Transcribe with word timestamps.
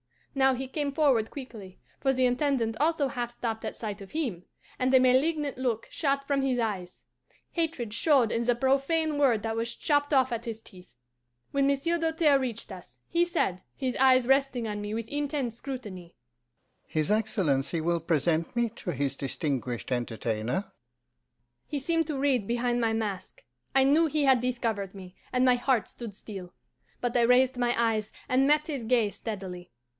"Now 0.33 0.55
he 0.55 0.67
came 0.67 0.93
forward 0.93 1.29
quickly, 1.29 1.77
for 1.99 2.11
the 2.11 2.25
Intendant 2.25 2.75
also 2.79 3.09
half 3.09 3.29
stopped 3.29 3.65
at 3.65 3.75
sight 3.75 4.01
of 4.01 4.11
him, 4.11 4.45
and 4.79 4.91
a 4.93 4.99
malignant 4.99 5.57
look 5.59 5.85
shot 5.91 6.25
from 6.25 6.41
his 6.41 6.57
eyes; 6.57 7.03
hatred 7.51 7.93
showed 7.93 8.31
in 8.31 8.41
the 8.45 8.55
profane 8.55 9.19
word 9.19 9.43
that 9.43 9.57
was 9.57 9.75
chopped 9.75 10.11
off 10.13 10.31
at 10.31 10.45
his 10.45 10.61
teeth. 10.61 10.95
When 11.51 11.67
Monsieur 11.67 11.99
Doltaire 11.99 12.39
reached 12.39 12.71
us, 12.71 12.97
he 13.09 13.25
said, 13.25 13.61
his 13.75 13.95
eyes 13.97 14.25
resting 14.25 14.67
on 14.67 14.81
me 14.81 14.93
with 14.95 15.07
intense 15.07 15.55
scrutiny, 15.57 16.15
'His 16.87 17.11
Excellency 17.11 17.81
will 17.81 17.99
present 17.99 18.55
me 18.55 18.69
to 18.69 18.93
his 18.93 19.15
distinguished 19.17 19.91
entertainer?' 19.91 20.71
He 21.67 21.77
seemed 21.77 22.07
to 22.07 22.17
read 22.17 22.47
behind 22.47 22.81
my 22.81 22.93
mask. 22.93 23.43
I 23.75 23.83
knew 23.83 24.07
he 24.07 24.23
had 24.23 24.39
discovered 24.39 24.95
me, 24.95 25.15
and 25.33 25.43
my 25.45 25.55
heart 25.55 25.87
stood 25.89 26.15
still. 26.15 26.53
But 27.01 27.15
I 27.15 27.21
raised 27.21 27.57
my 27.57 27.79
eyes 27.79 28.11
and 28.29 28.47
met 28.47 28.65
his 28.65 28.85
gaze 28.85 29.15
steadily. 29.15 29.71